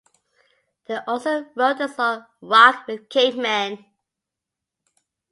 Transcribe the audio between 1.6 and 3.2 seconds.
the song "Rock with